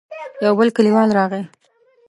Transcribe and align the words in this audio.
يو 0.43 0.53
بل 0.59 0.69
کليوال 0.77 1.09
راغی. 1.17 1.41